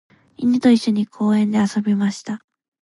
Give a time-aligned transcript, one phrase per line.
[0.37, 2.43] 犬と一緒に公園で遊びました。